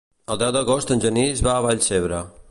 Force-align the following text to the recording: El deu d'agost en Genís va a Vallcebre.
El 0.35 0.37
deu 0.43 0.53
d'agost 0.55 0.93
en 0.95 1.03
Genís 1.03 1.43
va 1.49 1.53
a 1.59 1.63
Vallcebre. 1.67 2.23